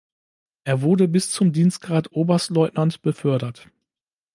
[0.63, 3.69] Er wurde bis zum Dienstgrad Oberstleutnant befördert.